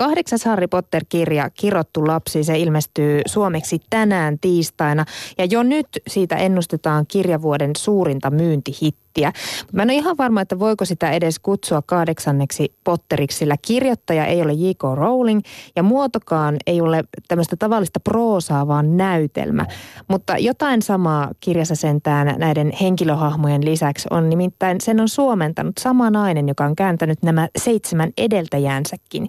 [0.00, 5.04] kahdeksas Harry Potter-kirja Kirottu lapsi, se ilmestyy suomeksi tänään tiistaina.
[5.38, 9.32] Ja jo nyt siitä ennustetaan kirjavuoden suurinta myyntihittiä hittiä.
[9.72, 14.42] Mä en ole ihan varma, että voiko sitä edes kutsua kahdeksanneksi Potteriksi, sillä kirjoittaja ei
[14.42, 14.82] ole J.K.
[14.94, 15.40] Rowling
[15.76, 19.66] ja muotokaan ei ole tämmöistä tavallista proosaa, vaan näytelmä.
[20.08, 26.48] Mutta jotain samaa kirjassa sentään näiden henkilöhahmojen lisäksi on nimittäin sen on suomentanut sama nainen,
[26.48, 29.28] joka on kääntänyt nämä seitsemän edeltäjänsäkin.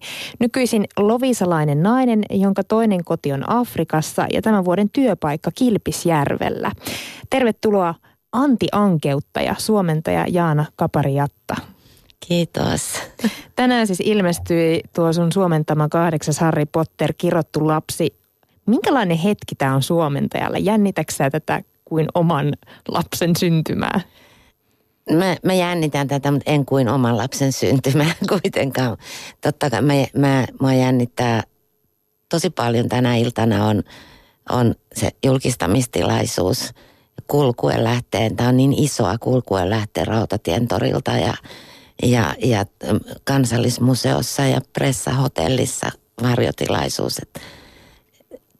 [0.61, 6.71] Nykyisin lovisalainen nainen, jonka toinen koti on Afrikassa ja tämän vuoden työpaikka Kilpisjärvellä.
[7.29, 7.95] Tervetuloa
[8.31, 11.55] Antti Ankeuttaja, suomentaja Jaana Kaparijatta.
[12.27, 13.01] Kiitos.
[13.55, 18.15] Tänään siis ilmestyi tuo sun suomentama kahdeksas Harry Potter kirottu lapsi.
[18.65, 20.59] Minkälainen hetki tämä on suomentajalle?
[20.59, 22.53] Jännitäksä tätä kuin oman
[22.87, 24.01] lapsen syntymää?
[25.09, 28.97] Mä, mä jännitän tätä, mutta en kuin oman lapsen syntymää kuitenkaan.
[29.41, 31.43] Totta kai mä, mä, mä jännittää
[32.29, 33.83] tosi paljon tänä iltana on,
[34.49, 36.69] on se julkistamistilaisuus–
[37.31, 38.35] kulkuen lähteen.
[38.35, 41.33] Tämä on niin isoa kulkuen lähteen Rautatien torilta ja,
[42.03, 42.65] ja, ja
[43.23, 45.91] kansallismuseossa ja pressahotellissa
[46.23, 47.19] varjotilaisuus.
[47.19, 47.41] Et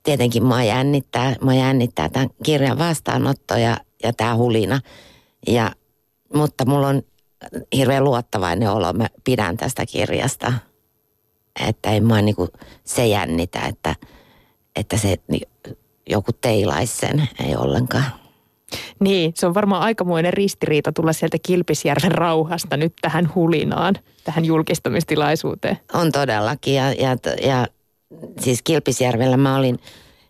[0.04, 4.80] tietenkin mua jännittää, mua jännittää tämän kirjan vastaanotto ja, ja tämä hulina.
[5.48, 5.72] Ja,
[6.34, 7.02] mutta mulla on
[7.76, 8.94] hirveän luottavainen olo.
[8.94, 10.54] Mä pidän tästä kirjasta.
[11.68, 12.48] Että ei mua niinku
[12.84, 13.96] se jännitä, että,
[14.76, 15.18] että se
[16.10, 17.30] joku teilaisi sen.
[17.46, 18.06] Ei ollenkaan.
[19.00, 25.80] Niin, se on varmaan aikamoinen ristiriita tulla sieltä Kilpisjärven rauhasta nyt tähän hulinaan, tähän julkistamistilaisuuteen.
[25.94, 27.68] On todellakin ja, ja, ja
[28.40, 29.80] siis Kilpisjärvellä mä olin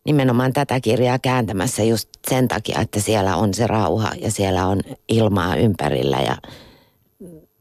[0.06, 4.82] nimenomaan tätä kirjaa kääntämässä just sen takia, että siellä on se rauha ja siellä on
[5.10, 6.38] ilmaa ympärillä ja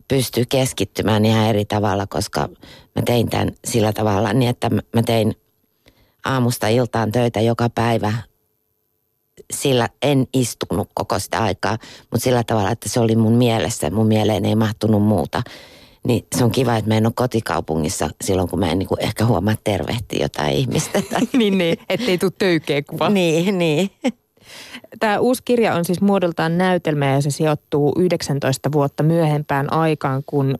[0.08, 2.48] pystyy keskittymään ihan eri tavalla, koska
[2.96, 5.34] mä tein tämän sillä tavalla niin, että mä tein
[6.24, 8.12] aamusta iltaan töitä joka päivä
[9.52, 11.78] sillä en istunut koko sitä aikaa,
[12.10, 15.42] mutta sillä tavalla, että se oli mun mielessä, mun mieleen ei mahtunut muuta.
[16.06, 19.00] Niin se on kiva, että mä en ole kotikaupungissa silloin, kun mä en niin kuin
[19.00, 21.02] ehkä huomaa tervehtiä jotain ihmistä.
[21.38, 23.08] niin, niin, ettei tule töykeä kuva.
[23.08, 23.90] niin, niin.
[25.00, 30.54] Tämä uusi kirja on siis muodoltaan näytelmä ja se sijoittuu 19 vuotta myöhempään aikaan kuin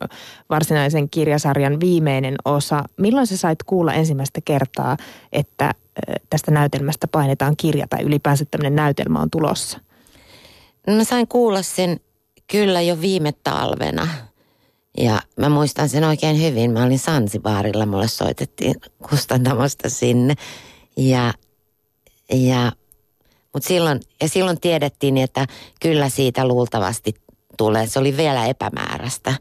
[0.50, 2.84] varsinaisen kirjasarjan viimeinen osa.
[2.96, 4.96] Milloin sä sait kuulla ensimmäistä kertaa,
[5.32, 5.74] että
[6.30, 9.80] tästä näytelmästä painetaan kirja tai ylipäänsä tämmöinen näytelmä on tulossa?
[10.86, 12.00] No mä sain kuulla sen
[12.50, 14.08] kyllä jo viime talvena.
[14.98, 16.70] Ja mä muistan sen oikein hyvin.
[16.70, 18.74] Mä olin Sansibaarilla, mulle soitettiin
[19.10, 20.34] kustantamosta sinne.
[20.96, 21.34] Ja,
[22.32, 22.72] ja,
[23.54, 25.46] mut silloin, ja silloin tiedettiin, että
[25.80, 27.14] kyllä siitä luultavasti
[27.56, 27.86] tulee.
[27.86, 29.34] Se oli vielä epämääräistä.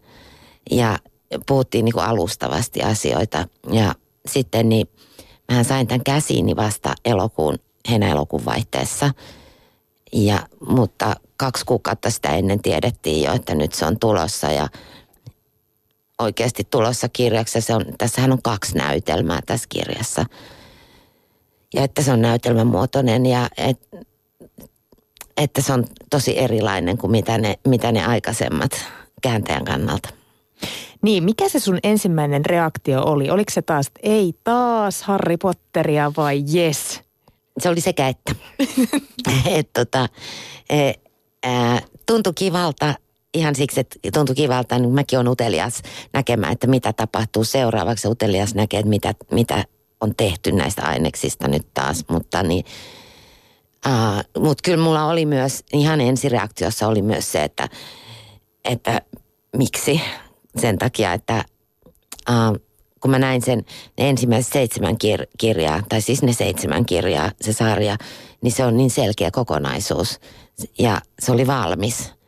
[0.71, 0.99] Ja
[1.47, 3.47] puhuttiin niin kuin alustavasti asioita.
[3.71, 3.95] Ja
[4.25, 4.87] sitten niin
[5.51, 7.59] Mä sain tämän käsiini vasta elokuun,
[7.89, 9.11] heinä-elokuun vaihteessa.
[10.13, 10.39] Ja,
[10.69, 14.67] mutta kaksi kuukautta sitä ennen tiedettiin jo, että nyt se on tulossa ja
[16.19, 17.61] oikeasti tulossa kirjaksi.
[17.61, 20.25] Se on, tässähän on kaksi näytelmää tässä kirjassa.
[21.73, 23.89] Ja että se on näytelmämuotoinen ja et,
[25.37, 28.71] että se on tosi erilainen kuin mitä ne, mitä ne aikaisemmat
[29.21, 30.09] kääntäjän kannalta.
[31.01, 33.29] Niin, mikä se sun ensimmäinen reaktio oli?
[33.29, 37.01] Oliko se taas, että ei taas Harry Potteria vai yes?
[37.59, 38.35] Se oli sekä että.
[39.57, 40.09] et, tota,
[40.69, 40.93] e,
[41.43, 42.93] ää, tuntui kivalta
[43.33, 45.81] ihan siksi, että tuntui kivalta, niin mäkin olen utelias
[46.13, 48.07] näkemään, että mitä tapahtuu seuraavaksi.
[48.07, 49.65] Utelias näkee, että mitä, mitä
[50.01, 52.65] on tehty näistä aineksista nyt taas, mutta niin,
[53.87, 57.69] uh, mutta kyllä mulla oli myös, ihan ensireaktiossa oli myös se, että,
[58.65, 59.01] että
[59.57, 60.01] miksi
[60.57, 61.45] sen takia, että
[62.29, 62.59] uh,
[62.99, 63.65] kun mä näin sen
[63.97, 67.97] ne ensimmäiset seitsemän kir- kirjaa, tai siis ne seitsemän kirjaa, se sarja,
[68.41, 70.19] niin se on niin selkeä kokonaisuus.
[70.79, 72.18] Ja se oli valmis.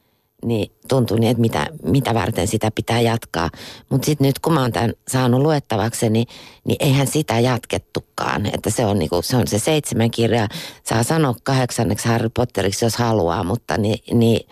[0.46, 3.50] Niin tuntui niin, että mitä, mitä varten sitä pitää jatkaa.
[3.90, 6.28] Mutta sitten nyt kun mä oon tämän saanut luettavaksi, niin,
[6.63, 8.45] niin eihän sitä jatkettukaan.
[8.45, 10.48] Että se on, niinku, se on se seitsemän kirjaa.
[10.83, 14.48] Saa sanoa kahdeksanneksi Harry Potteriksi, jos haluaa, mutta niin, niin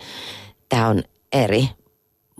[0.68, 1.68] tämä on eri.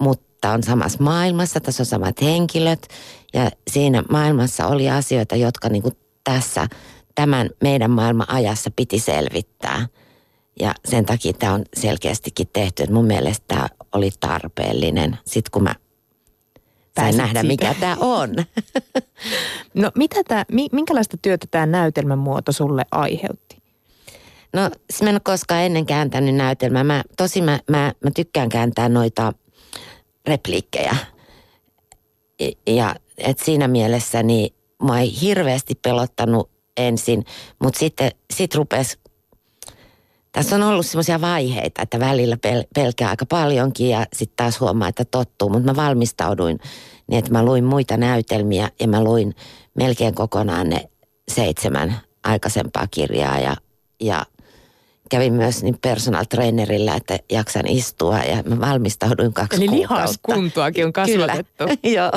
[0.00, 2.88] Mutta on samassa maailmassa, tässä on samat henkilöt
[3.34, 6.66] ja siinä maailmassa oli asioita, jotka niin kuin tässä
[7.14, 9.86] tämän meidän maailman ajassa piti selvittää.
[10.60, 15.18] Ja sen takia tämä on selkeästikin tehty, että mun mielestä tämä oli tarpeellinen.
[15.24, 15.74] Sitten kun mä
[17.00, 17.52] sain nähdä, siitä.
[17.52, 18.30] mikä tämä on.
[19.74, 23.62] No mitä tää, minkälaista työtä tämä näytelmän muoto sulle aiheutti?
[24.52, 24.60] No
[25.02, 26.84] mä en ole koskaan ennen kääntänyt näytelmää.
[26.84, 29.32] Mä, tosi mä, mä, mä tykkään kääntää noita
[30.26, 30.96] repliikkejä.
[32.66, 37.24] Ja et siinä mielessä niin mua ei hirveästi pelottanut ensin,
[37.62, 38.98] mutta sitten sit rupesi
[40.32, 44.88] tässä on ollut semmoisia vaiheita, että välillä pel- pelkää aika paljonkin ja sitten taas huomaa,
[44.88, 45.48] että tottuu.
[45.48, 46.58] Mutta mä valmistauduin
[47.06, 49.34] niin, että mä luin muita näytelmiä ja mä luin
[49.74, 50.88] melkein kokonaan ne
[51.28, 53.56] seitsemän aikaisempaa kirjaa ja,
[54.00, 54.26] ja
[55.10, 59.94] kävin myös niin personal trainerilla, että jaksan istua ja mä valmistauduin kaksi Eli kuukautta.
[59.94, 61.64] lihaskuntoakin on kasvatettu.
[61.66, 62.10] Kyllä, joo.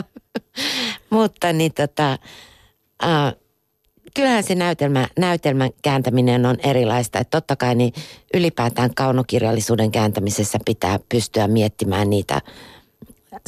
[1.10, 2.12] Mutta niin tota,
[3.04, 3.34] äh,
[4.14, 7.20] kyllähän se näytelmä, näytelmän kääntäminen on erilaista.
[7.20, 7.94] Että totta kai niin
[8.34, 12.42] ylipäätään kaunokirjallisuuden kääntämisessä pitää pystyä miettimään niitä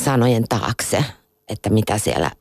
[0.01, 1.05] sanojen taakse,
[1.49, 2.31] että mitä siellä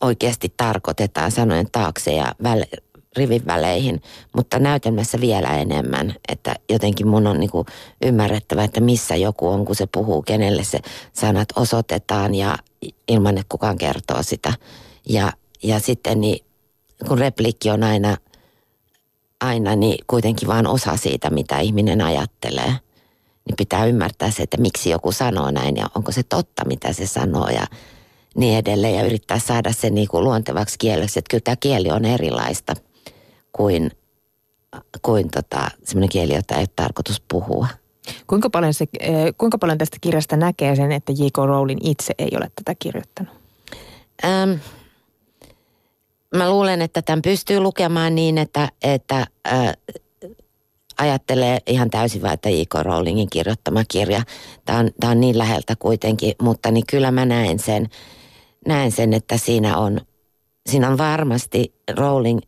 [0.00, 2.68] oikeasti tarkoitetaan sanojen taakse ja väle,
[3.16, 4.02] rivin väleihin,
[4.36, 7.50] mutta näytelmässä vielä enemmän, että jotenkin mun on niin
[8.02, 10.78] ymmärrettävä, että missä joku on, kun se puhuu, kenelle se
[11.12, 12.56] sanat osoitetaan ja
[13.08, 14.52] ilman, että kukaan kertoo sitä.
[15.08, 16.49] Ja, ja sitten niin
[17.08, 18.16] kun repliikki on aina,
[19.40, 22.74] aina niin kuitenkin vain osa siitä, mitä ihminen ajattelee,
[23.44, 27.06] niin pitää ymmärtää se, että miksi joku sanoo näin ja onko se totta, mitä se
[27.06, 27.66] sanoo ja
[28.36, 28.94] niin edelleen.
[28.94, 32.74] Ja yrittää saada se niin kuin luontevaksi kieleksi, että kyllä tämä kieli on erilaista
[33.52, 33.90] kuin,
[35.02, 37.66] kuin tota, semmoinen kieli, jota ei ole tarkoitus puhua.
[38.26, 41.36] Kuinka paljon, se, eh, kuinka paljon tästä kirjasta näkee sen, että J.K.
[41.36, 43.34] Rowling itse ei ole tätä kirjoittanut?
[44.24, 44.52] Ähm,
[46.36, 49.72] mä luulen, että tämän pystyy lukemaan niin, että, että äh,
[50.98, 52.74] ajattelee ihan täysin vaan, että J.K.
[52.82, 54.22] Rowlingin kirjoittama kirja.
[54.64, 57.88] Tämä on, tämä on niin läheltä kuitenkin, mutta niin kyllä mä näen sen,
[58.66, 60.00] näen sen että siinä on,
[60.68, 62.38] siinä on varmasti Rowling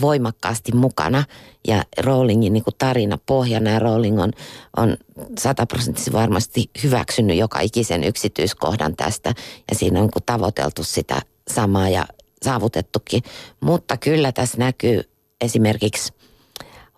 [0.00, 1.24] voimakkaasti mukana
[1.68, 4.30] ja Rowlingin niin kuin tarina pohjana ja Rowling on,
[4.76, 4.96] on
[5.38, 9.34] sataprosenttisesti varmasti hyväksynyt joka ikisen yksityiskohdan tästä
[9.70, 12.06] ja siinä on niin tavoiteltu sitä samaa ja
[12.42, 13.22] saavutettukin.
[13.60, 15.02] Mutta kyllä tässä näkyy
[15.40, 16.12] esimerkiksi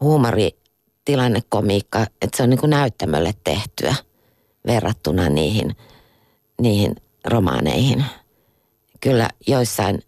[0.01, 0.51] huumori
[1.05, 3.95] tilannekomiikka, että se on niin kuin näyttämölle tehtyä
[4.67, 5.77] verrattuna niihin,
[6.61, 8.05] niihin romaaneihin.
[9.01, 10.03] Kyllä joissain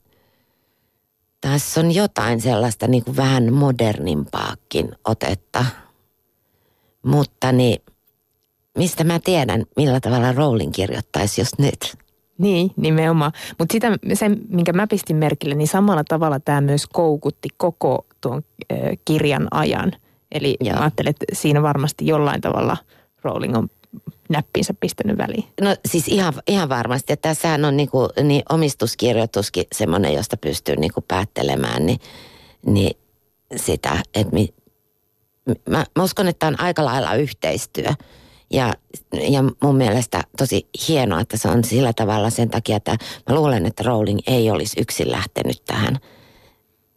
[1.40, 5.64] tässä on jotain sellaista niin kuin vähän modernimpaakin otetta.
[7.02, 7.82] Mutta niin,
[8.78, 12.05] mistä mä tiedän, millä tavalla Rowling kirjoittaisi jos nyt?
[12.38, 13.32] Niin, nimenomaan.
[13.58, 18.42] Mutta sitä, sen, minkä mä pistin merkille, niin samalla tavalla tämä myös koukutti koko tuon
[18.72, 19.92] äh, kirjan ajan.
[20.32, 20.74] Eli Joo.
[20.74, 22.76] mä ajattelen, että siinä varmasti jollain tavalla
[23.22, 23.68] Rowling on
[24.28, 25.44] näppinsä pistänyt väliin.
[25.60, 27.12] No siis ihan, ihan varmasti.
[27.12, 32.00] Että tässähän on niinku, niin omistuskirjoituskin semmoinen, josta pystyy niinku päättelemään niin,
[32.66, 32.98] niin
[33.56, 34.54] sitä, että mi,
[35.70, 37.90] mä, mä uskon, että on aika lailla yhteistyö.
[38.50, 38.75] Ja,
[39.12, 42.96] ja mun mielestä tosi hienoa, että se on sillä tavalla sen takia, että
[43.28, 45.98] mä luulen, että Rowling ei olisi yksin lähtenyt tähän.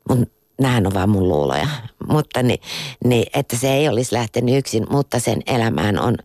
[0.10, 0.28] Mun,
[0.62, 1.68] nämähän on vaan mun luuloja.
[2.08, 2.60] Mutta niin,
[3.04, 6.18] niin, että se ei olisi lähtenyt yksin, mutta sen elämään on,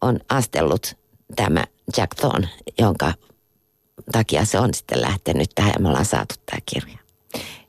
[0.00, 0.96] on astellut
[1.36, 1.64] tämä
[1.96, 2.48] Jack Thorne,
[2.78, 3.12] jonka
[4.12, 6.98] takia se on sitten lähtenyt tähän ja me ollaan saatu tämä kirja.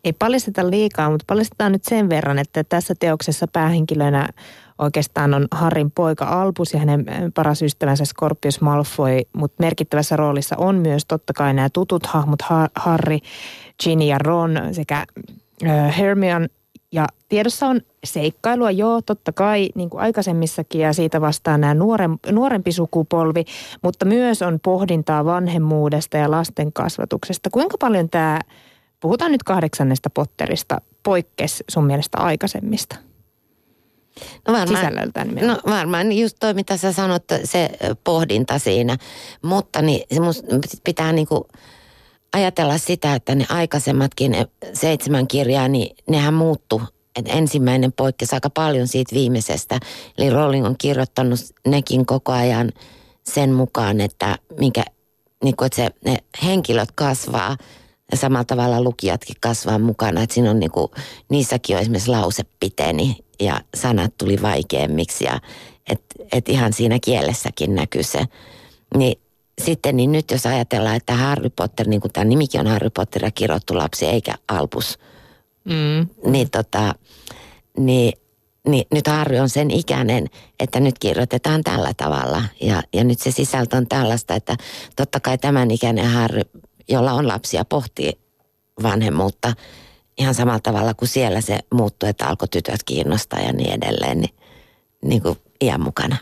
[0.04, 4.30] Ei paljasteta liikaa, mutta paljastetaan nyt sen verran, että tässä teoksessa päähenkilönä
[4.77, 10.75] oikeastaan on Harrin poika Albus ja hänen paras ystävänsä Scorpius Malfoy, mutta merkittävässä roolissa on
[10.75, 12.39] myös totta kai nämä tutut hahmot
[12.75, 13.18] Harry,
[13.83, 15.06] Ginny ja Ron sekä
[15.97, 16.47] Hermione
[16.92, 22.18] ja tiedossa on seikkailua, joo, totta kai, niin kuin aikaisemmissakin, ja siitä vastaa nämä nuorem,
[22.31, 23.45] nuorempi sukupolvi,
[23.81, 27.49] mutta myös on pohdintaa vanhemmuudesta ja lasten kasvatuksesta.
[27.49, 28.40] Kuinka paljon tämä,
[28.99, 32.95] puhutaan nyt kahdeksannesta Potterista, poikkes sun mielestä aikaisemmista?
[34.47, 37.69] No varmaan, Sisällöltään No varmaan just toi, mitä sä sanot, se
[38.03, 38.97] pohdinta siinä.
[39.41, 40.01] Mutta niin,
[40.68, 41.47] se pitää niinku
[42.33, 44.35] ajatella sitä, että ne aikaisemmatkin
[44.73, 46.81] seitsemän kirjaa, niin nehän muuttu.
[47.15, 49.80] Et ensimmäinen poikkesi aika paljon siitä viimeisestä.
[50.18, 52.71] Eli Rowling on kirjoittanut nekin koko ajan
[53.23, 54.83] sen mukaan, että, minkä,
[55.44, 57.57] niin kuin, että se, ne henkilöt kasvaa
[58.11, 60.23] ja samalla tavalla lukijatkin kasvaa mukana.
[60.23, 60.87] Että siinä on niin kuin,
[61.30, 65.40] niissäkin on esimerkiksi lause piteni ja sanat tuli vaikeammiksi ja
[65.90, 68.26] että et ihan siinä kielessäkin näkyy se.
[68.98, 69.21] Niin
[69.62, 73.24] sitten niin nyt jos ajatellaan, että Harry Potter, niin kuin tämä nimikin on Harry Potter
[73.24, 75.00] ja kirjoittu lapsi eikä Albus,
[75.66, 76.31] mm.
[76.31, 76.95] niin, tota,
[77.78, 78.14] niin,
[78.68, 80.28] niin nyt Harry on sen ikäinen,
[80.60, 82.44] että nyt kirjoitetaan tällä tavalla.
[82.62, 84.56] Ja, ja nyt se sisältö on tällaista, että
[84.95, 86.42] totta kai tämän ikäinen Harry,
[86.90, 88.12] jolla on lapsia, pohtii
[88.83, 89.54] vanhemmuutta
[90.21, 94.35] ihan samalla tavalla kuin siellä se muuttui, että alkoi tytöt kiinnostaa ja niin edelleen, niin,
[95.01, 96.18] niin kuin iän mukana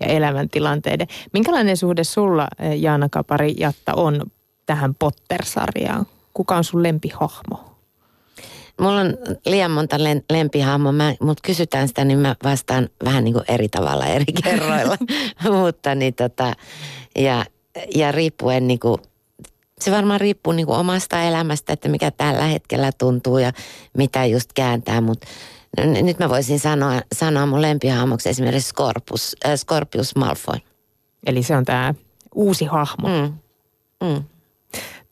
[0.00, 1.06] ja elämäntilanteiden.
[1.32, 4.22] Minkälainen suhde sulla, eh, Jaana Kapari Jatta, on
[4.66, 6.06] tähän Potter-sarjaan?
[6.34, 7.70] Kuka on sun lempihahmo?
[8.80, 9.96] Mulla on liian monta
[10.32, 14.96] lempihahmoa, mutta kysytään sitä, niin mä vastaan vähän niin kuin eri tavalla eri kerroilla.
[15.62, 16.52] mutta niin tota,
[17.18, 17.44] ja,
[17.94, 18.98] ja riippuen niin kuin,
[19.84, 23.52] se varmaan riippuu niin kuin omasta elämästä, että mikä tällä hetkellä tuntuu ja
[23.96, 25.26] mitä just kääntää, mutta
[26.02, 30.56] nyt mä voisin sanoa, sanoa mun lempihahmoksi esimerkiksi Scorpius, äh, Scorpius Malfoy.
[31.26, 31.94] Eli se on tämä
[32.34, 33.08] uusi hahmo.
[33.08, 33.34] Mm.
[34.08, 34.24] Mm.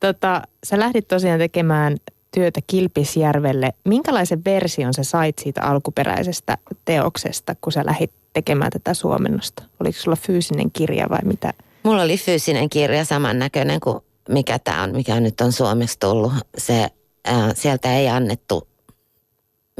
[0.00, 1.96] Tota, sä lähdit tosiaan tekemään
[2.34, 3.72] työtä Kilpisjärvelle.
[3.84, 9.62] Minkälaisen version sä sait siitä alkuperäisestä teoksesta, kun sä lähdit tekemään tätä suomennosta?
[9.80, 11.52] Oliko sulla fyysinen kirja vai mitä?
[11.82, 16.32] Mulla oli fyysinen kirja samannäköinen kuin mikä tämä on, mikä nyt on suomeksi tullut.
[16.58, 16.88] Se,
[17.25, 18.68] ää, sieltä ei annettu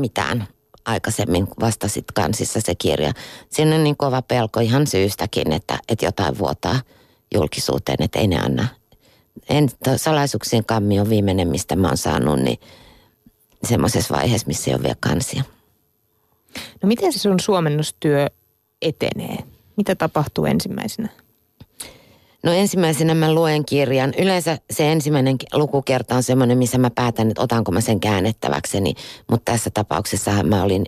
[0.01, 0.49] mitään
[0.85, 3.13] aikaisemmin vasta sitten kansissa se kirja.
[3.51, 6.81] Siinä on niin kova pelko ihan syystäkin, että, että jotain vuotaa
[7.35, 8.69] julkisuuteen, että ei ne anna.
[9.49, 12.59] En, salaisuuksien kammi on viimeinen, mistä mä oon saanut, niin
[13.65, 15.43] semmoisessa vaiheessa, missä ei ole vielä kansia.
[16.83, 18.27] No miten se sun suomennustyö
[18.83, 19.39] etenee?
[19.77, 21.09] Mitä tapahtuu ensimmäisenä?
[22.43, 24.15] No ensimmäisenä mä luen kirjan.
[24.19, 28.95] Yleensä se ensimmäinen lukukerta on semmoinen, missä mä päätän, että otanko mä sen käännettäväkseni.
[29.31, 30.85] Mutta tässä tapauksessa mä olin,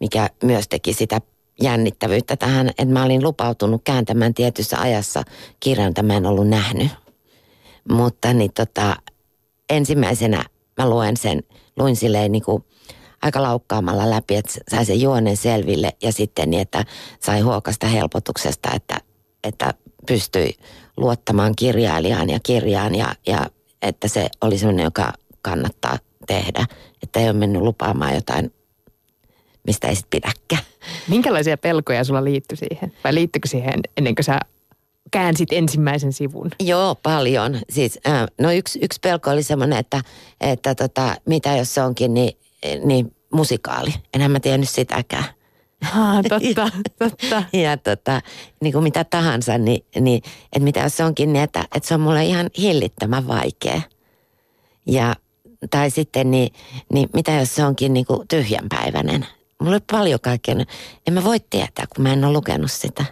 [0.00, 1.20] mikä myös teki sitä
[1.62, 5.22] jännittävyyttä tähän, että mä olin lupautunut kääntämään tietyssä ajassa
[5.60, 6.88] kirjan, jota mä en ollut nähnyt.
[7.90, 8.96] Mutta niin tota,
[9.70, 10.44] ensimmäisenä
[10.78, 11.42] mä luen sen,
[11.76, 12.64] luin silleen niin kuin
[13.22, 16.84] aika laukkaamalla läpi, että sai sen juonen selville ja sitten niin, että
[17.20, 18.96] sai huokasta helpotuksesta, että,
[19.44, 19.74] että
[20.06, 20.54] pystyi
[20.98, 23.46] luottamaan kirjailijaan ja kirjaan ja, ja
[23.82, 25.12] että se oli sellainen, joka
[25.42, 26.66] kannattaa tehdä.
[27.02, 28.52] Että ei ole mennyt lupaamaan jotain,
[29.66, 30.72] mistä ei sitten pidäkään.
[31.08, 32.92] Minkälaisia pelkoja sulla liittyi siihen?
[33.04, 34.40] Vai liittyykö siihen ennen kuin sä
[35.10, 36.50] käänsit ensimmäisen sivun?
[36.60, 37.60] Joo, paljon.
[37.70, 40.00] Siis, äh, no yksi, yksi pelko oli semmoinen, että,
[40.40, 42.38] että tota, mitä jos se onkin niin,
[42.84, 43.94] niin musikaali.
[44.14, 45.24] Enhän mä tiennyt sitäkään.
[45.84, 47.44] Ah, totta, totta.
[47.52, 48.20] ja tota,
[48.60, 51.94] niin kuin mitä tahansa, niin, niin että mitä jos se onkin niin, että, että se
[51.94, 53.82] on mulle ihan hillittömän vaikea.
[54.86, 55.14] Ja,
[55.70, 56.52] tai sitten niin,
[56.92, 59.26] niin mitä jos se onkin niin kuin tyhjänpäiväinen.
[59.60, 60.54] Mulla on paljon kaikkea.
[61.06, 63.04] En mä voi tietää, kun mä en ole lukenut sitä.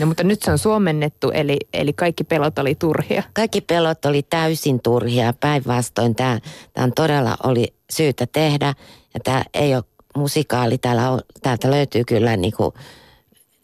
[0.00, 3.22] No mutta nyt se on suomennettu, eli, eli kaikki pelot oli turhia.
[3.32, 5.34] Kaikki pelot oli täysin turhia.
[5.40, 6.40] Päinvastoin tämä,
[6.72, 8.74] tämä on todella oli syytä tehdä.
[9.14, 9.84] Ja tämä ei ole
[10.16, 10.78] musikaali.
[10.78, 12.74] Täällä on, täältä löytyy kyllä niin kuin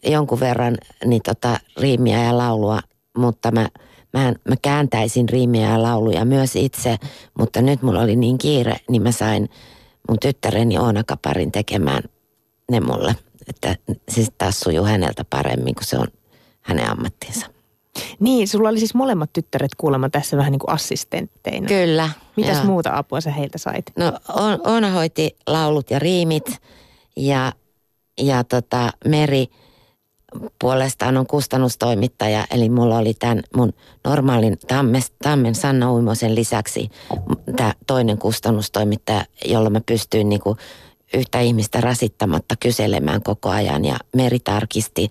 [0.03, 2.79] jonkun verran niin tota, riimiä ja laulua,
[3.17, 3.69] mutta mä,
[4.13, 6.97] mä, mä kääntäisin riimiä ja lauluja myös itse.
[7.39, 9.49] Mutta nyt mulla oli niin kiire, niin mä sain
[10.09, 12.03] mun tyttäreni Oona Kaparin tekemään
[12.71, 13.15] ne mulle.
[13.47, 13.75] Että
[14.09, 16.07] se taas sujuu häneltä paremmin, kun se on
[16.61, 17.60] hänen ammattinsa.
[18.19, 21.67] Niin, sulla oli siis molemmat tyttäret kuulemma tässä vähän niin kuin assistentteina.
[21.67, 22.09] Kyllä.
[22.37, 22.65] Mitäs joo.
[22.65, 23.85] muuta apua sä heiltä sait?
[23.97, 24.13] No
[24.65, 26.61] Oona hoiti laulut ja riimit
[27.15, 27.53] ja,
[28.21, 29.47] ja tota, Meri
[30.61, 32.45] puolestaan on kustannustoimittaja.
[32.51, 36.89] Eli mulla oli tämän mun normaalin Tammes, Tammen Sanna Uimosen lisäksi
[37.55, 40.57] tämä toinen kustannustoimittaja, jolla mä pystyin niin kuin
[41.13, 43.85] yhtä ihmistä rasittamatta kyselemään koko ajan.
[43.85, 45.09] Ja Meri tarkisti,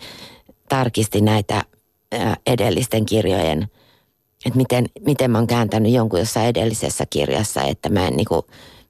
[0.69, 1.65] tarkisti näitä
[2.47, 3.63] edellisten kirjojen,
[4.47, 8.47] että miten, miten mä oon kääntänyt jonkun jossain edellisessä kirjassa, että mä en niinku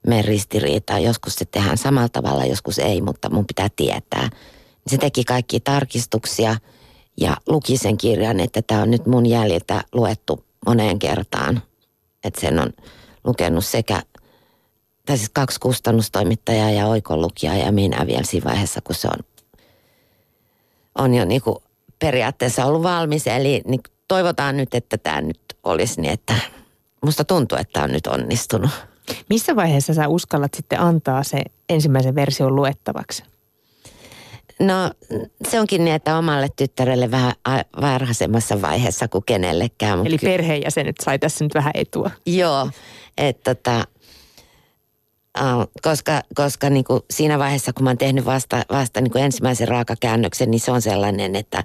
[0.07, 1.03] mene ristiriitaan.
[1.03, 4.29] Joskus se tehdään samalla tavalla, joskus ei, mutta mun pitää tietää.
[4.87, 6.55] Se teki kaikki tarkistuksia
[7.21, 11.61] ja luki sen kirjan, että tämä on nyt mun jäljiltä luettu moneen kertaan.
[12.23, 12.73] Että sen on
[13.23, 14.03] lukenut sekä,
[15.05, 19.25] tai siis kaksi kustannustoimittajaa ja oikolukijaa ja minä vielä siinä vaiheessa, kun se on,
[20.95, 21.63] on jo niinku
[22.01, 23.27] periaatteessa ollut valmis.
[23.27, 26.33] Eli niin toivotaan nyt, että tämä nyt olisi niin, että
[27.05, 28.69] musta tuntuu, että tämä on nyt onnistunut.
[29.29, 33.23] Missä vaiheessa sä uskallat sitten antaa se ensimmäisen version luettavaksi?
[34.59, 34.91] No
[35.49, 37.33] se onkin niin, että omalle tyttärelle vähän
[37.81, 40.07] varhaisemmassa vaiheessa kuin kenellekään.
[40.07, 42.11] Eli perheenjäsenet sai tässä nyt vähän etua.
[42.25, 42.69] Joo,
[43.17, 43.87] että tota,
[45.81, 49.67] koska, koska niin kuin siinä vaiheessa, kun mä oon tehnyt vasta, vasta niin kuin ensimmäisen
[49.67, 51.63] raakakäännöksen, niin se on sellainen, että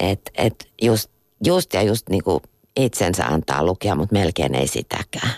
[0.00, 1.10] et, et just,
[1.44, 2.40] just ja just niin kuin
[2.76, 5.30] itsensä antaa lukea, mutta melkein ei sitäkään.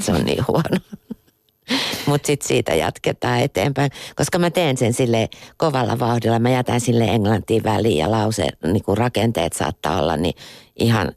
[0.00, 0.76] Se on niin huono.
[2.06, 6.38] Mutta sitten siitä jatketaan eteenpäin, koska mä teen sen sille kovalla vauhdilla.
[6.38, 10.34] Mä jätän sille englantiin väliin ja lause, niin kuin rakenteet saattaa olla niin
[10.76, 11.12] ihan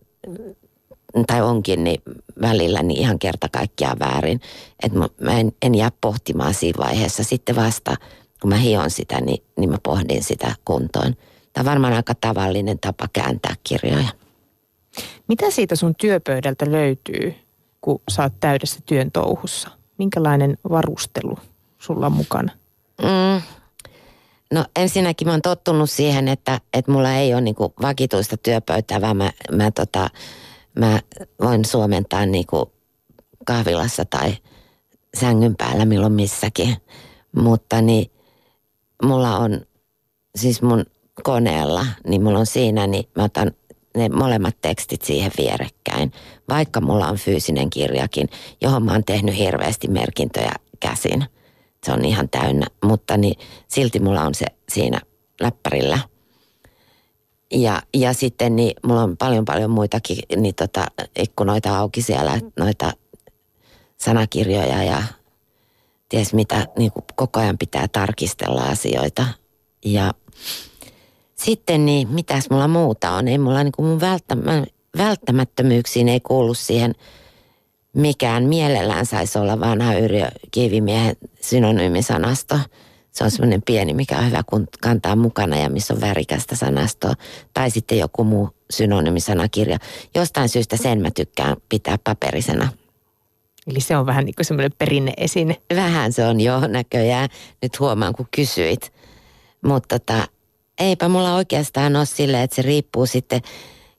[1.26, 2.02] tai onkin niin
[2.42, 4.42] välillä niin ihan kerta kaikkiaan väärin.
[4.84, 7.24] Että mä en, en jää pohtimaan siinä vaiheessa.
[7.24, 7.96] Sitten vasta,
[8.42, 11.16] kun mä hion sitä, niin, niin mä pohdin sitä kuntoon.
[11.54, 14.08] Tämä on varmaan aika tavallinen tapa kääntää kirjoja.
[15.28, 17.36] Mitä siitä sun työpöydältä löytyy
[17.88, 19.70] kun sä oot täydessä työn touhussa?
[19.98, 21.38] Minkälainen varustelu
[21.80, 22.52] sulla on mukana?
[23.02, 23.42] Mm.
[24.54, 29.18] No ensinnäkin mä oon tottunut siihen, että, että mulla ei ole niinku vakituista työpöytää, vaan
[29.18, 30.10] mä, mä, tota,
[30.78, 31.00] mä
[31.42, 32.72] voin suomentaa niinku
[33.46, 34.38] kahvilassa tai
[35.20, 36.78] sängyn päällä milloin missäkin.
[37.36, 38.12] Mutta niin
[39.04, 39.62] mulla on
[40.36, 40.86] siis mun
[41.24, 43.52] koneella, niin mulla on siinä, niin mä otan
[43.98, 46.12] ne molemmat tekstit siihen vierekkäin.
[46.50, 48.30] Vaikka mulla on fyysinen kirjakin,
[48.62, 51.26] johon mä oon tehnyt hirveästi merkintöjä käsin.
[51.86, 55.02] Se on ihan täynnä, mutta niin silti mulla on se siinä
[55.42, 56.00] läppärillä.
[57.52, 60.86] Ja, ja sitten niin mulla on paljon paljon muitakin niin tota,
[61.20, 62.92] ikkunoita auki siellä, noita
[63.98, 65.04] sanakirjoja ja
[66.10, 69.26] ties mitä, niin kuin koko ajan pitää tarkistella asioita.
[69.86, 70.14] Ja
[71.36, 73.28] sitten niin, mitäs mulla muuta on?
[73.28, 74.02] Ei mulla niin kuin mun
[74.98, 76.96] välttämättömyyksiin ei kuulu siihen
[77.94, 82.60] mikään mielellään saisi olla vanha Yrjö Kivimiehen synonyymisanasto.
[83.18, 87.14] Se on semmoinen pieni, mikä on hyvä kun kantaa mukana ja missä on värikästä sanastoa.
[87.54, 89.78] Tai sitten joku muu synonyymisanakirja.
[90.16, 92.70] Jostain syystä sen mä tykkään pitää paperisena.
[93.68, 95.56] Eli se on vähän niin kuin semmoinen perinneesine.
[95.76, 97.30] Vähän se on jo näköjään.
[97.62, 98.94] Nyt huomaan, kun kysyit.
[99.66, 100.28] Mutta tota,
[100.80, 103.42] eipä mulla oikeastaan ole silleen, että se riippuu sitten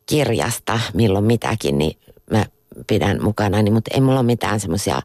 [0.07, 1.99] kirjasta, milloin mitäkin, niin
[2.31, 2.47] mä
[2.87, 3.63] pidän mukana.
[3.63, 5.03] Niin, mutta ei mulla ole mitään semmoisia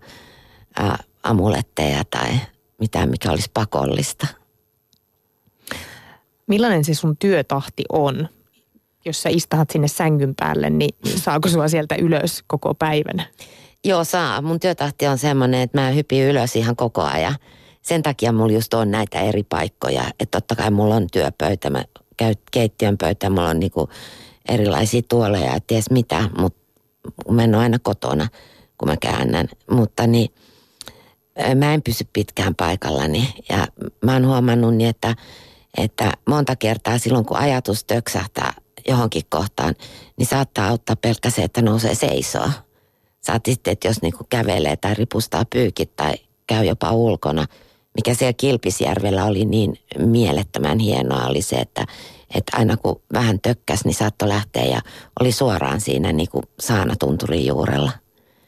[1.24, 2.30] amuletteja tai
[2.80, 4.28] mitään, mikä olisi pakollista.
[6.48, 8.30] Millainen se sun työtahti on?
[9.06, 13.26] Jos sä istahat sinne sängyn päälle, niin saako sua sieltä ylös koko päivän?
[13.86, 14.42] Joo, saa.
[14.42, 17.36] Mun työtahti on semmoinen, että mä hypin ylös ihan koko ajan.
[17.82, 20.04] Sen takia mulla just on näitä eri paikkoja.
[20.20, 21.84] Että totta kai mulla on työpöytä, mä
[22.18, 23.90] käyn keittiön pöytä, mulla on niinku
[24.50, 26.60] erilaisia tuoleja ja ties mitä, mutta
[27.30, 28.28] mä en ole aina kotona,
[28.78, 29.48] kun mä käännän.
[29.72, 30.34] Mutta niin,
[31.56, 33.68] mä en pysy pitkään paikallani ja
[34.06, 35.16] mä oon huomannut niin, että,
[35.78, 38.54] että monta kertaa silloin, kun ajatus töksähtää
[38.88, 39.76] johonkin kohtaan,
[40.18, 42.50] niin saattaa auttaa pelkkä se, että nousee seisoo
[43.26, 46.14] Saat sitten, että jos niinku kävelee tai ripustaa pyykit tai
[46.48, 47.46] käy jopa ulkona,
[47.96, 51.86] mikä siellä Kilpisjärvellä oli niin mielettömän hienoa, oli se, että,
[52.36, 54.82] että aina kun vähän tökkäs, niin saattoi lähteä ja
[55.20, 57.92] oli suoraan siinä niin kuin saanatunturin juurella.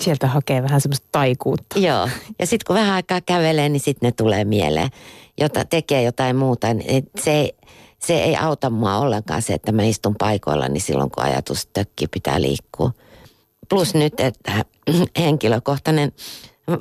[0.01, 1.79] Sieltä hakee vähän semmoista taikuutta.
[1.79, 4.89] Joo, ja sitten kun vähän aikaa kävelee, niin sitten ne tulee mieleen,
[5.39, 6.73] jota tekee jotain muuta.
[6.73, 7.49] Niin se,
[7.99, 12.41] se ei auta mua ollenkaan se, että mä istun paikoillani silloin, kun ajatus tökki pitää
[12.41, 12.91] liikkua.
[13.69, 14.65] Plus nyt, että
[15.19, 16.11] henkilökohtainen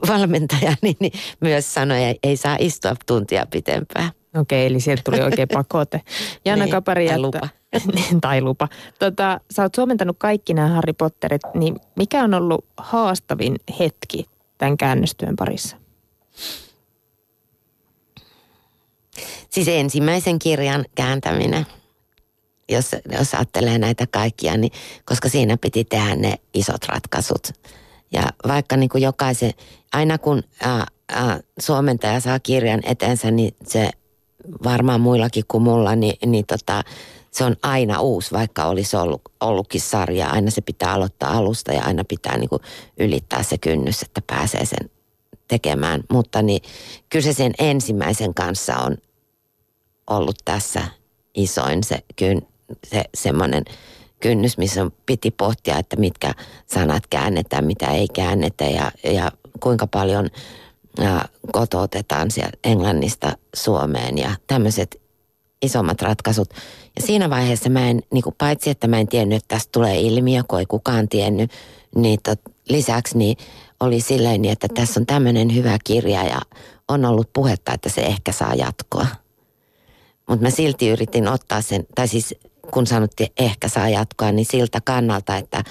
[0.09, 4.11] valmentaja niin, niin myös sanoi, että ei saa istua tuntia pitempään.
[4.37, 6.01] Okei, eli sieltä tuli oikein pakote.
[6.45, 7.49] Jana niin, Kapari tai lupa.
[8.21, 8.69] Tai lupa.
[8.99, 14.27] Tota, sä oot suomentanut kaikki nämä Harry Potterit, niin mikä on ollut haastavin hetki
[14.59, 15.77] tämän käännöstyön parissa?
[19.51, 21.67] Siis ensimmäisen kirjan kääntäminen
[22.69, 24.73] jos, jos ajattelee näitä kaikkia, niin
[25.05, 27.49] koska siinä piti tehdä ne isot ratkaisut.
[28.13, 29.53] Ja vaikka niin kuin jokaisen,
[29.93, 33.91] aina kun ää, ää, suomentaja saa kirjan eteensä, niin se
[34.65, 36.83] varmaan muillakin kuin mulla, niin, niin tota,
[37.35, 40.29] se on aina uusi, vaikka olisi ollut, ollutkin sarja.
[40.29, 42.63] Aina se pitää aloittaa alusta ja aina pitää niin kuin
[42.99, 44.91] ylittää se kynnys, että pääsee sen
[45.49, 46.05] tekemään.
[46.13, 46.63] Mutta niin,
[47.11, 48.97] kyllä se sen ensimmäisen kanssa on
[50.07, 50.83] ollut tässä
[51.35, 52.43] isoin se kyn,
[52.87, 53.65] se semmoinen
[54.21, 56.35] kynnys, missä piti pohtia, että mitkä
[56.67, 60.29] sanat käännetään, mitä ei käännetä ja, ja kuinka paljon
[60.99, 65.04] ja kotoutetaan sieltä Englannista Suomeen ja tämmöiset
[65.65, 66.51] isommat ratkaisut.
[66.97, 70.01] Ja siinä vaiheessa mä en, niin kuin paitsi että mä en tiennyt, että tästä tulee
[70.01, 71.51] ilmiö, kun ei kukaan tiennyt,
[71.97, 73.37] niin tot, lisäksi niin
[73.81, 76.41] oli silleen, niin, että tässä on tämmöinen hyvä kirja ja
[76.89, 79.07] on ollut puhetta, että se ehkä saa jatkoa.
[80.29, 82.35] Mutta mä silti yritin ottaa sen, tai siis
[82.71, 85.65] kun sanottiin ehkä saa jatkoa, niin siltä kannalta, että,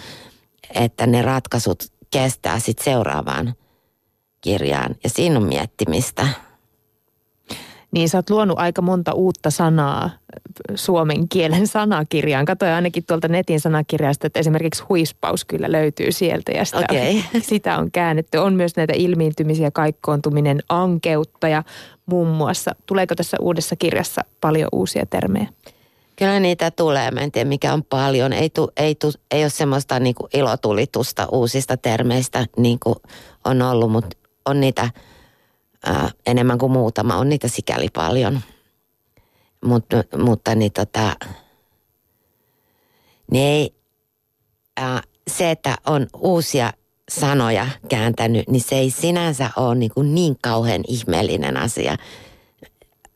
[0.74, 3.56] että ne ratkaisut kestää sitten seuraavaan
[4.42, 4.96] kirjaan.
[5.04, 6.28] Ja siinä on miettimistä.
[7.94, 10.10] Niin sä oot luonut aika monta uutta sanaa
[10.76, 12.46] suomen kielen sanakirjaan.
[12.46, 17.22] Katoin ainakin tuolta netin sanakirjasta, että esimerkiksi huispaus kyllä löytyy sieltä ja sitä, okay.
[17.42, 18.38] sitä on käännetty.
[18.38, 21.64] On myös näitä ilmiintymisiä, kaikkoontuminen, ankeutta ja
[22.06, 22.76] muun muassa.
[22.86, 25.48] Tuleeko tässä uudessa kirjassa paljon uusia termejä?
[26.16, 27.12] Kyllä niitä tulee.
[27.12, 28.34] Mä en tiedä mikä on paljon.
[28.34, 32.96] Ei, tu, ei, tu, ei ole semmoista niin kuin ilotulitusta uusista termeistä niin kuin
[33.46, 34.90] on ollut, mutta on niitä
[35.86, 37.18] ää, enemmän kuin muutama.
[37.18, 38.40] On niitä sikäli paljon.
[39.66, 39.86] Mut,
[40.18, 41.16] mutta niin tota,
[43.32, 43.76] niin ei,
[44.78, 46.74] ää, se, että on uusia
[47.10, 51.96] sanoja kääntänyt, niin se ei sinänsä ole niin, kuin niin kauhean ihmeellinen asia,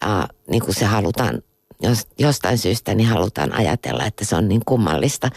[0.06, 1.44] äh, niin kuin se halutaan
[1.82, 5.30] jos, jostain syystä niin halutaan ajatella, että se on niin kummallista,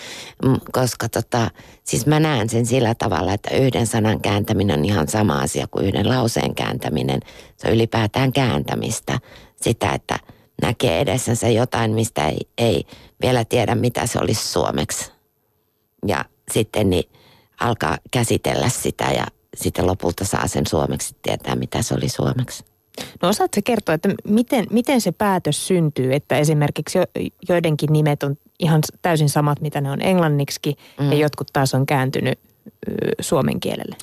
[0.72, 1.50] koska tota,
[1.84, 5.86] siis mä näen sen sillä tavalla, että yhden sanan kääntäminen on ihan sama asia kuin
[5.86, 7.20] yhden lauseen kääntäminen.
[7.56, 9.18] Se on ylipäätään kääntämistä,
[9.60, 10.18] sitä, että
[10.62, 12.84] näkee edessänsä jotain, mistä ei, ei
[13.22, 15.12] vielä tiedä, mitä se olisi suomeksi.
[16.06, 17.10] Ja sitten niin
[17.60, 19.26] alkaa käsitellä sitä ja
[19.56, 22.69] sitten lopulta saa sen suomeksi tietää, mitä se oli suomeksi.
[23.22, 27.04] No osaatko kertoa, että miten, miten se päätös syntyy, että esimerkiksi jo,
[27.48, 31.12] joidenkin nimet on ihan täysin samat, mitä ne on englanniksi, mm.
[31.12, 32.38] ja jotkut taas on kääntynyt
[33.20, 33.96] suomen kielelle?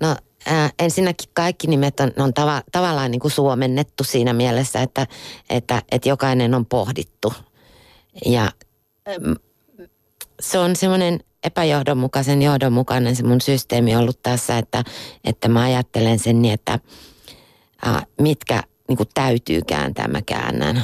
[0.00, 0.16] No
[0.48, 5.06] äh, ensinnäkin kaikki nimet on, on tava, tavallaan niin kuin suomennettu siinä mielessä, että,
[5.50, 7.32] että, että jokainen on pohdittu.
[8.26, 8.52] Ja
[10.40, 14.84] se on semmoinen epäjohdonmukaisen johdonmukainen se mun systeemi ollut tässä, että,
[15.24, 16.78] että mä ajattelen sen niin, että–
[17.86, 20.82] äh, mitkä niin kuin täytyy kääntää, mä käännän.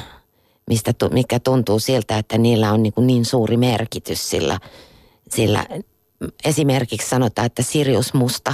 [0.66, 4.58] Mistä, mikä tuntuu siltä, että niillä on niin, kuin niin suuri merkitys sillä,
[5.30, 5.66] sillä
[6.44, 8.52] esimerkiksi sanotaan, että Sirius Musta,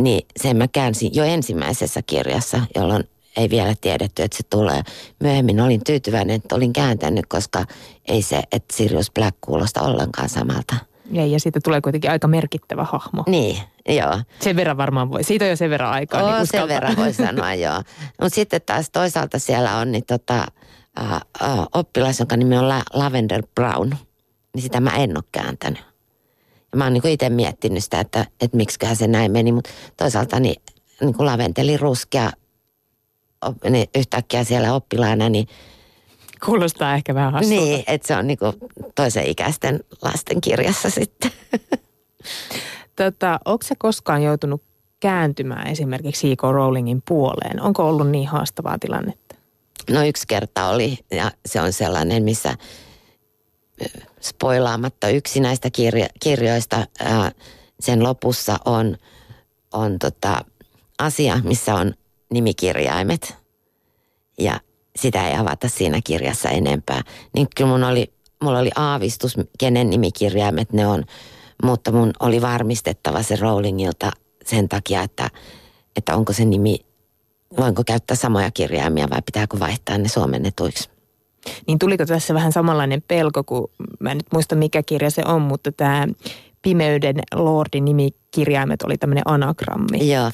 [0.00, 3.04] niin sen mä käänsin jo ensimmäisessä kirjassa, jolloin
[3.36, 4.82] ei vielä tiedetty, että se tulee.
[5.20, 7.64] Myöhemmin olin tyytyväinen, että olin kääntänyt, koska
[8.08, 10.74] ei se, että Sirius Black kuulosta ollenkaan samalta.
[11.10, 13.24] Ja, ja siitä tulee kuitenkin aika merkittävä hahmo.
[13.26, 14.20] Niin, joo.
[14.40, 15.24] Sen verran varmaan voi.
[15.24, 16.22] Siitä on jo sen verran aikaa.
[16.22, 17.82] Oo, niin sen verran voi sanoa, joo.
[18.20, 20.46] Mutta sitten taas toisaalta siellä on niin tota,
[21.00, 23.90] uh, uh, oppilas, jonka nimi on La- Lavender Brown.
[24.54, 25.82] Niin sitä mä en ole kääntänyt.
[26.72, 29.52] Ja mä oon niin itse miettinyt sitä, että, että miksiköhän se näin meni.
[29.52, 30.62] Mutta toisaalta niin,
[31.00, 32.30] niin kuin laventeli ruskea
[33.70, 35.46] niin yhtäkkiä siellä oppilaana, niin
[36.44, 37.60] Kuulostaa ehkä vähän hassulta.
[37.60, 38.44] Niin, että se on niinku
[38.94, 41.30] toisen ikäisten lasten kirjassa sitten.
[42.96, 44.62] Tota, onko se koskaan joutunut
[45.00, 46.42] kääntymään esimerkiksi J.K.
[46.42, 47.62] Rowlingin puoleen?
[47.62, 49.34] Onko ollut niin haastavaa tilannetta?
[49.90, 52.56] No yksi kerta oli ja se on sellainen, missä
[54.20, 57.32] spoilaamatta yksi näistä kirja, kirjoista ää,
[57.80, 58.96] sen lopussa on,
[59.72, 60.44] on tota,
[60.98, 61.94] asia, missä on
[62.30, 63.34] nimikirjaimet.
[64.38, 64.60] Ja
[64.98, 67.02] sitä ei avata siinä kirjassa enempää.
[67.34, 71.04] Niin kyllä mun oli, mulla oli aavistus, kenen nimikirjaimet ne on,
[71.62, 74.10] mutta mun oli varmistettava se Rowlingilta
[74.44, 75.30] sen takia, että,
[75.96, 76.76] että onko se nimi,
[77.56, 80.88] voinko käyttää samoja kirjaimia vai pitääkö vaihtaa ne suomennetuiksi.
[81.66, 85.42] Niin tuliko tässä vähän samanlainen pelko, kun mä en nyt muista mikä kirja se on,
[85.42, 86.06] mutta tämä
[86.62, 90.12] Pimeyden Lordin nimikirjaimet oli tämmöinen anagrammi.
[90.12, 90.30] Joo.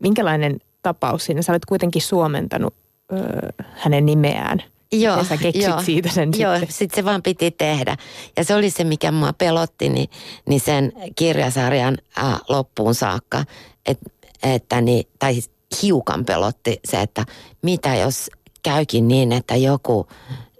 [0.00, 1.42] Minkälainen tapaus siinä?
[1.42, 2.74] Sä olet kuitenkin suomentanut
[3.12, 4.62] ö, hänen nimeään.
[4.92, 6.74] Joo, ja sä keksit joo, siitä sen joo, sitten.
[6.74, 7.96] sitten se vaan piti tehdä.
[8.36, 10.10] Ja se oli se, mikä mua pelotti, niin,
[10.48, 13.44] niin sen kirjasarjan äh, loppuun saakka.
[13.86, 13.98] Et,
[14.42, 15.34] että niin, tai
[15.82, 17.24] hiukan pelotti se, että
[17.62, 18.30] mitä jos
[18.62, 20.08] käykin niin, että joku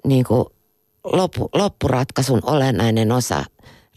[0.07, 0.45] niin kuin
[1.05, 3.45] loppu, loppuratkaisun olennainen osa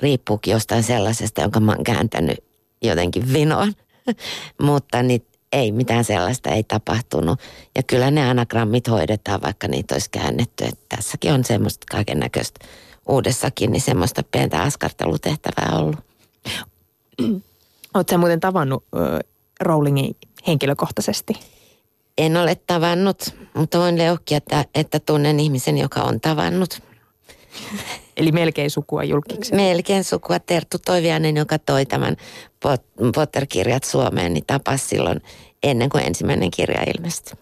[0.02, 2.44] riippuukin jostain sellaisesta, jonka mä oon kääntänyt
[2.82, 3.74] jotenkin vinoon.
[4.62, 7.39] Mutta niin ei mitään sellaista ei tapahtunut.
[7.76, 10.63] Ja kyllä ne anagrammit hoidetaan, vaikka niitä olisi käännetty.
[10.63, 12.65] Että tässäkin on semmoista kaiken näköistä
[13.08, 16.00] uudessakin, niin semmoista pientä askartelutehtävää ollut.
[17.94, 19.20] Oletko muuten tavannut äh,
[19.60, 20.15] Rowlingin
[20.48, 21.34] henkilökohtaisesti?
[22.18, 26.82] En ole tavannut, mutta voin leuhkia, että, että tunnen ihmisen, joka on tavannut.
[28.18, 29.56] Eli melkein sukua julkiksi.
[29.56, 30.39] Melkein sukua.
[30.39, 32.15] Terttu Toivianen, joka toi tämän
[33.15, 35.22] Potter-kirjat Suomeen, niin tapasi silloin
[35.65, 37.34] ennen kuin ensimmäinen kirja ilmestyi.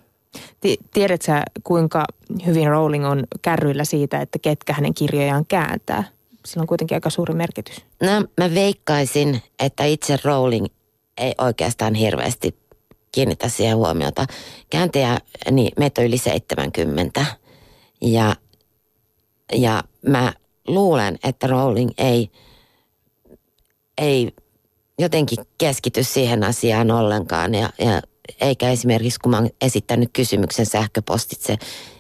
[0.94, 2.06] Tiedätkö kuinka
[2.46, 6.04] hyvin Rowling on kärryillä siitä, että ketkä hänen kirjojaan kääntää?
[6.46, 7.76] Sillä on kuitenkin aika suuri merkitys.
[8.02, 10.66] No mä veikkaisin, että itse Rowling
[11.18, 12.56] ei oikeastaan hirveästi
[13.12, 14.26] kiinnitä siihen huomiota.
[14.70, 15.18] Kääntäjä,
[15.52, 17.26] niin meitä on yli 70.
[18.02, 18.36] Ja,
[19.54, 20.34] ja mä
[20.68, 22.32] luulen, että Rowling ei,
[23.98, 24.32] ei
[25.00, 27.56] jotenkin keskity siihen asiaan ollenkaan.
[27.56, 28.02] Ja, ja
[28.42, 31.58] eikä esimerkiksi, kun mä oon esittänyt kysymyksen sähköpostitse,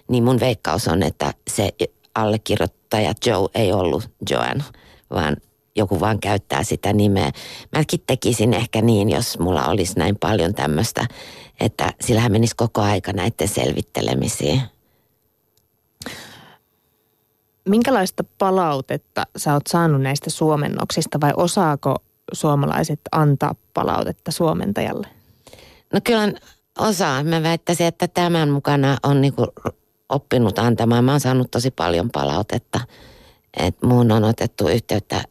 [0.07, 1.69] niin mun veikkaus on, että se
[2.15, 4.63] allekirjoittaja Joe ei ollut Joan,
[5.09, 5.37] vaan
[5.75, 7.31] joku vaan käyttää sitä nimeä.
[7.75, 11.05] Mäkin tekisin ehkä niin, jos mulla olisi näin paljon tämmöistä,
[11.59, 14.61] että sillähän menisi koko aika näiden selvittelemisiin.
[17.69, 21.95] Minkälaista palautetta sä oot saanut näistä suomennoksista vai osaako
[22.33, 25.22] suomalaiset antaa palautetta suomentajalle?
[25.93, 26.33] No kyllä
[26.79, 27.23] osaa.
[27.23, 29.47] Mä väittäisin, että tämän mukana on niinku
[30.09, 31.03] oppinut antamaan.
[31.03, 32.79] Mä oon saanut tosi paljon palautetta.
[33.57, 35.23] Et muun on otettu yhteyttä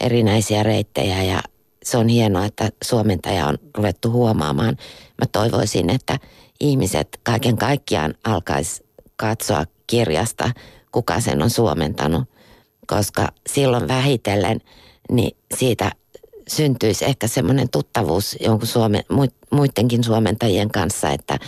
[0.00, 1.40] erinäisiä reittejä ja
[1.84, 4.76] se on hienoa, että suomentaja on ruvettu huomaamaan.
[5.18, 6.18] Mä toivoisin, että
[6.60, 10.50] ihmiset kaiken kaikkiaan alkaisi katsoa kirjasta,
[10.92, 12.24] kuka sen on suomentanut,
[12.86, 14.60] koska silloin vähitellen
[15.10, 15.92] niin siitä
[16.48, 19.04] syntyisi ehkä semmoinen tuttavuus jonkun Suome,
[19.50, 21.38] muidenkin suomentajien kanssa, että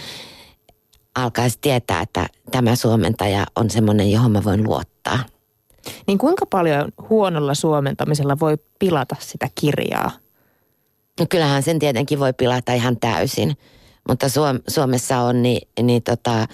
[1.14, 5.18] alkaisi tietää, että tämä suomentaja on semmoinen, johon mä voin luottaa.
[6.06, 10.10] Niin kuinka paljon huonolla suomentamisella voi pilata sitä kirjaa?
[11.20, 13.56] No kyllähän sen tietenkin voi pilata ihan täysin,
[14.08, 14.26] mutta
[14.68, 16.46] Suomessa on niin, niin tota,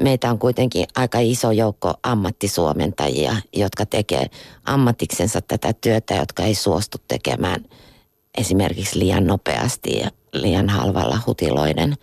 [0.00, 4.26] meitä on kuitenkin aika iso joukko ammattisuomentajia, jotka tekee
[4.64, 7.64] ammatiksensa tätä työtä, jotka ei suostu tekemään
[8.38, 11.94] esimerkiksi liian nopeasti ja liian halvalla hutiloiden,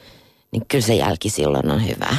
[0.52, 2.16] niin kyllä se jälki silloin on hyvä.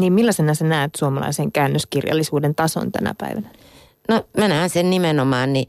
[0.00, 3.48] Niin millaisena sä näet suomalaisen käännöskirjallisuuden tason tänä päivänä?
[4.08, 5.68] No mä näen sen nimenomaan, niin,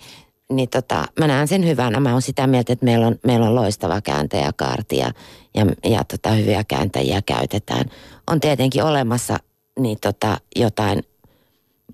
[0.52, 2.00] niin tota, mä näen sen hyvänä.
[2.00, 5.12] Mä oon sitä mieltä, että meillä on, meillä on loistava kääntäjäkaarti ja,
[5.54, 7.86] ja, ja tota, hyviä kääntäjiä käytetään.
[8.28, 9.38] On tietenkin olemassa
[9.80, 11.04] niin tota, jotain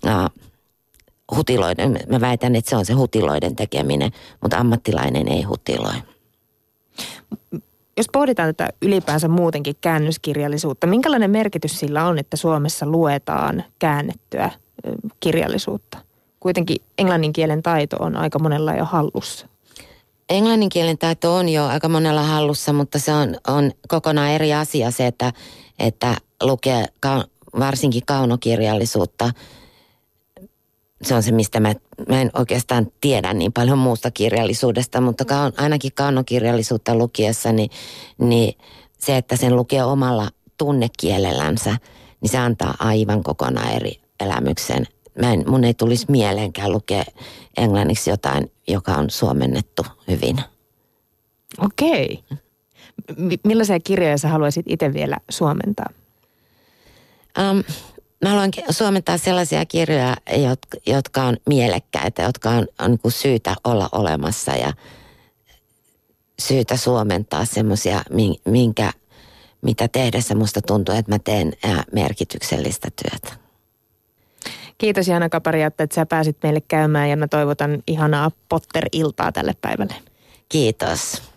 [0.06, 0.44] uh,
[1.36, 5.94] hutiloiden, mä väitän, että se on se hutiloiden tekeminen, mutta ammattilainen ei hutiloi.
[7.96, 14.50] Jos pohditaan tätä ylipäänsä muutenkin käännöskirjallisuutta, minkälainen merkitys sillä on, että Suomessa luetaan käännettyä
[15.20, 16.03] kirjallisuutta?
[16.44, 19.46] Kuitenkin englannin kielen taito on aika monella jo hallussa.
[20.28, 24.90] Englannin kielen taito on jo aika monella hallussa, mutta se on, on kokonaan eri asia
[24.90, 25.32] se, että,
[25.78, 27.24] että lukee ka,
[27.58, 29.30] varsinkin kaunokirjallisuutta.
[31.02, 31.74] Se on se, mistä mä,
[32.08, 37.70] mä en oikeastaan tiedä niin paljon muusta kirjallisuudesta, mutta ka, ainakin kaunokirjallisuutta lukiessa, niin,
[38.18, 38.58] niin
[38.98, 41.76] se, että sen lukee omalla tunnekielellänsä,
[42.20, 44.86] niin se antaa aivan kokonaan eri elämyksen
[45.20, 47.04] mä en, mun ei tulisi mieleenkään lukea
[47.56, 50.40] englanniksi jotain, joka on suomennettu hyvin.
[51.58, 52.24] Okei.
[53.16, 55.90] M- millaisia kirjoja sä haluaisit itse vielä suomentaa?
[57.38, 57.64] Um,
[58.22, 63.88] mä haluan suomentaa sellaisia kirjoja, jotka, jotka on mielekkäitä, jotka on, on niin syytä olla
[63.92, 64.72] olemassa ja
[66.38, 68.02] syytä suomentaa semmoisia,
[68.44, 68.92] minkä,
[69.62, 71.52] mitä tehdessä musta tuntuu, että mä teen
[71.92, 73.43] merkityksellistä työtä.
[74.78, 79.94] Kiitos Jana Kapariatta, että sä pääsit meille käymään ja mä toivotan ihanaa Potter-iltaa tälle päivälle.
[80.48, 81.33] Kiitos.